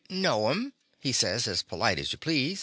"No 0.09 0.49
'm," 0.49 0.73
he 0.99 1.11
says, 1.11 1.47
as 1.47 1.61
polite 1.61 1.99
as 1.99 2.11
you 2.11 2.17
please. 2.17 2.59